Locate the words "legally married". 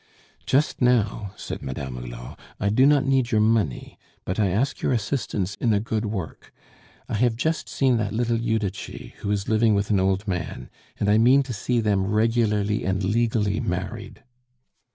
13.03-14.23